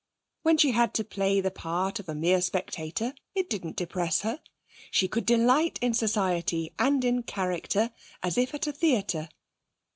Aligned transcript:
When 0.41 0.57
she 0.57 0.71
had 0.71 0.95
to 0.95 1.03
play 1.03 1.41
the 1.41 1.51
part 1.51 1.99
of 1.99 2.09
a 2.09 2.15
mere 2.15 2.41
spectator 2.41 3.13
it 3.35 3.51
didn't 3.51 3.75
depress 3.75 4.21
her; 4.21 4.39
she 4.89 5.07
could 5.07 5.27
delight 5.27 5.77
in 5.79 5.93
society 5.93 6.73
and 6.79 7.05
in 7.05 7.21
character 7.21 7.91
as 8.23 8.35
if 8.35 8.55
at 8.55 8.65
a 8.65 8.71
theatre. 8.73 9.29